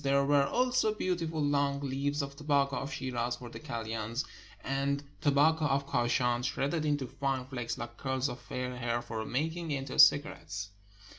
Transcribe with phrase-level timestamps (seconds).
[0.03, 4.25] There were also beautiful long leaves of tobacco of Shiraz for the kalyans,
[4.63, 9.55] and tobacco of Kachan, shredded into fine flakes Uke curls of fair hair, for mak
[9.55, 10.71] ing into cigarettes.